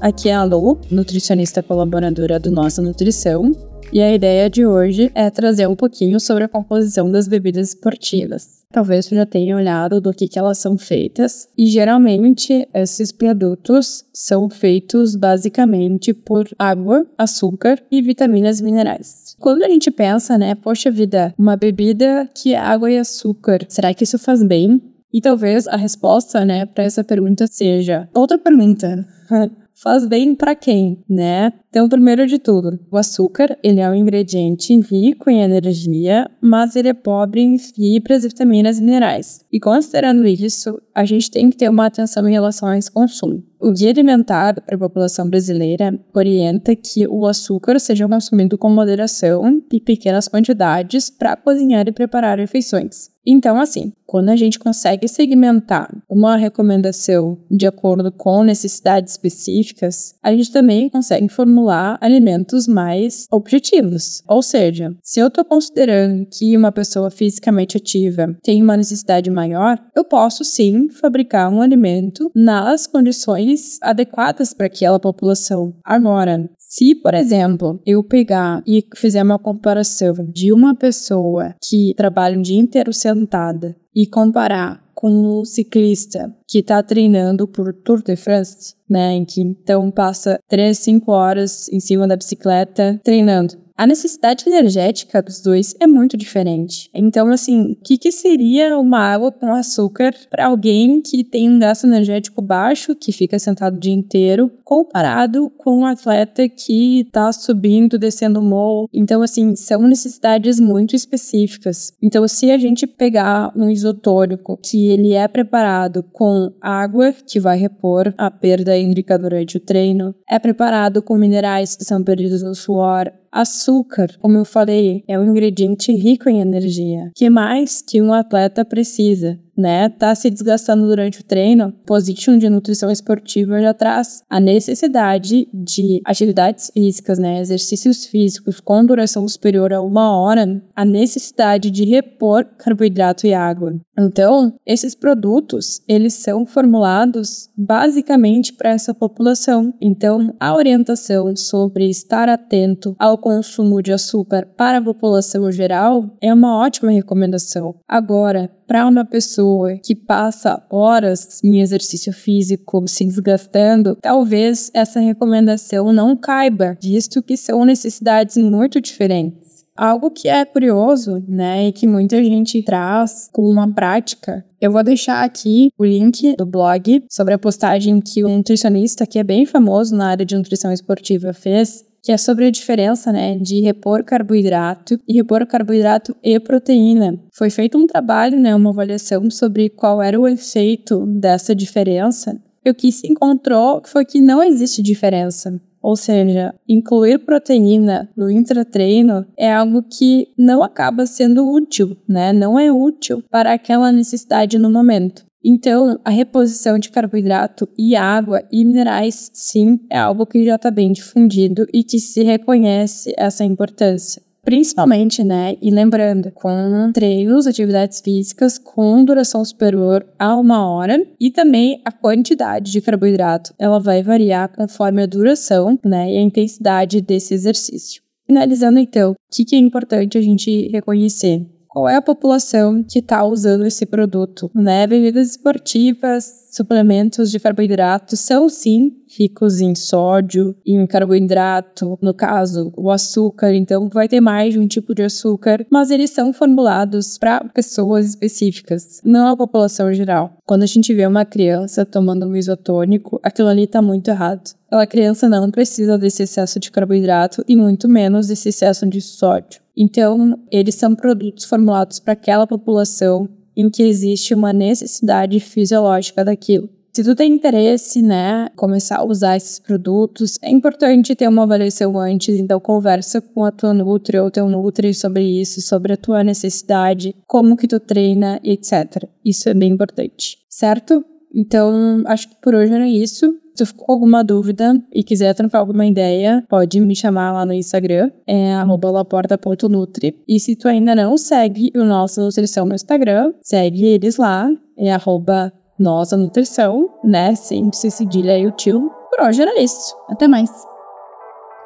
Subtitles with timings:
[0.00, 3.52] aqui é a Lu, nutricionista colaboradora do Nossa Nutrição,
[3.92, 8.64] e a ideia de hoje é trazer um pouquinho sobre a composição das bebidas esportivas.
[8.72, 14.04] Talvez você já tenha olhado do que, que elas são feitas, e geralmente esses produtos
[14.12, 19.36] são feitos basicamente por água, açúcar e vitaminas minerais.
[19.38, 23.94] Quando a gente pensa, né, poxa vida, uma bebida que é água e açúcar, será
[23.94, 24.82] que isso faz bem?
[25.12, 29.06] E talvez a resposta, né, para essa pergunta seja outra pergunta.
[29.78, 31.52] Faz bem para quem, né?
[31.68, 36.88] Então, primeiro de tudo, o açúcar, ele é um ingrediente rico em energia, mas ele
[36.88, 39.44] é pobre em fibras, vitaminas e minerais.
[39.52, 43.44] E considerando isso, a gente tem que ter uma atenção em relação a esse consumo.
[43.58, 49.62] O Guia Alimentar para a População Brasileira orienta que o açúcar seja consumido com moderação
[49.72, 53.16] e pequenas quantidades para cozinhar e preparar refeições.
[53.26, 60.30] Então, assim, quando a gente consegue segmentar uma recomendação de acordo com necessidades específicas, a
[60.30, 64.22] gente também consegue formular alimentos mais objetivos.
[64.28, 69.76] Ou seja, se eu estou considerando que uma pessoa fisicamente ativa tem uma necessidade maior,
[69.96, 75.74] eu posso sim fabricar um alimento nas condições adequadas para aquela população.
[75.84, 82.38] Agora, se, por exemplo, eu pegar e fizer uma comparação de uma pessoa que trabalha
[82.38, 88.14] um dia inteiro sentada e comparar com um ciclista que está treinando por Tour de
[88.14, 93.66] France, né, em que então passa 3, 5 horas em cima da bicicleta treinando.
[93.78, 96.88] A necessidade energética dos dois é muito diferente.
[96.94, 101.58] Então, assim, o que, que seria uma água com açúcar para alguém que tem um
[101.58, 107.30] gasto energético baixo, que fica sentado o dia inteiro, comparado com um atleta que está
[107.34, 108.88] subindo, descendo o morro?
[108.94, 111.92] Então, assim, são necessidades muito específicas.
[112.02, 117.56] Então, se a gente pegar um isotônico que ele é preparado com água, que vai
[117.56, 122.54] repor a perda hídrica durante o treino, é preparado com minerais que são perdidos no
[122.54, 128.12] suor, Açúcar, como eu falei, é um ingrediente rico em energia, que mais que um
[128.12, 134.22] atleta precisa né, tá se desgastando durante o treino, Position de nutrição esportiva já traz
[134.28, 140.84] a necessidade de atividades físicas, né, exercícios físicos com duração superior a uma hora, a
[140.84, 143.74] necessidade de repor carboidrato e água.
[143.98, 149.72] Então, esses produtos, eles são formulados basicamente para essa população.
[149.80, 156.32] Então, a orientação sobre estar atento ao consumo de açúcar para a população geral é
[156.32, 157.74] uma ótima recomendação.
[157.88, 165.92] Agora, para uma pessoa que passa horas em exercício físico se desgastando, talvez essa recomendação
[165.92, 169.45] não caiba, visto que são necessidades muito diferentes.
[169.76, 174.44] Algo que é curioso, né, e que muita gente traz como uma prática.
[174.60, 179.18] Eu vou deixar aqui o link do blog sobre a postagem que o nutricionista, que
[179.18, 183.36] é bem famoso na área de nutrição esportiva, fez, que é sobre a diferença né,
[183.36, 187.20] de repor carboidrato e repor carboidrato e proteína.
[187.32, 192.40] Foi feito um trabalho, né, uma avaliação sobre qual era o efeito dessa diferença.
[192.64, 195.60] E o que se encontrou foi que não existe diferença.
[195.86, 202.32] Ou seja, incluir proteína no intratreino é algo que não acaba sendo útil, né?
[202.32, 205.24] Não é útil para aquela necessidade no momento.
[205.44, 210.72] Então, a reposição de carboidrato e água e minerais, sim, é algo que já está
[210.72, 214.25] bem difundido e que se reconhece essa importância.
[214.46, 221.32] Principalmente, né, e lembrando, com treinos, atividades físicas com duração superior a uma hora e
[221.32, 227.00] também a quantidade de carboidrato, ela vai variar conforme a duração, né, e a intensidade
[227.00, 228.00] desse exercício.
[228.24, 231.44] Finalizando então, o que, que é importante a gente reconhecer?
[231.76, 234.86] qual é a população que está usando esse produto, né?
[234.86, 242.90] Bebidas esportivas, suplementos de carboidrato são sim ricos em sódio, em carboidrato, no caso, o
[242.90, 247.44] açúcar, então vai ter mais de um tipo de açúcar, mas eles são formulados para
[247.44, 250.36] pessoas específicas, não a população geral.
[250.44, 254.54] Quando a gente vê uma criança tomando um isotônico, aquilo ali está muito errado.
[254.70, 259.60] A criança não precisa desse excesso de carboidrato e muito menos desse excesso de sódio.
[259.76, 266.68] Então, eles são produtos formulados para aquela população em que existe uma necessidade fisiológica daquilo.
[266.96, 271.98] Se tu tem interesse, né, começar a usar esses produtos, é importante ter uma avaliação
[271.98, 276.24] antes, então conversa com a tua Nutri ou teu Nutri sobre isso, sobre a tua
[276.24, 279.04] necessidade, como que tu treina, etc.
[279.22, 281.04] Isso é bem importante, certo?
[281.34, 283.30] Então, acho que por hoje era isso.
[283.54, 287.44] Se tu ficou com alguma dúvida e quiser trocar alguma ideia, pode me chamar lá
[287.44, 290.16] no Instagram, é laporta.nutri.
[290.26, 294.48] E se tu ainda não segue o Nossa Nutrição no Instagram, segue eles lá,
[294.78, 297.34] é arroba Nossa Nutrição, né?
[297.34, 298.90] Sempre se cedilha e o tio.
[299.10, 299.94] Por hoje era isso.
[300.08, 300.50] Até mais.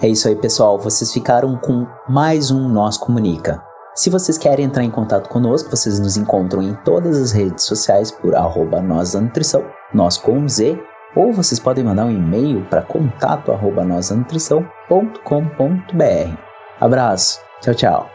[0.00, 0.78] É isso aí, pessoal.
[0.78, 3.62] Vocês ficaram com mais um Nós Comunica.
[3.94, 8.10] Se vocês querem entrar em contato conosco, vocês nos encontram em todas as redes sociais
[8.10, 10.76] por arroba nós da nutrição, nós com Z,
[11.14, 13.84] ou vocês podem mandar um e-mail para contato arroba
[16.80, 18.13] Abraço, tchau, tchau.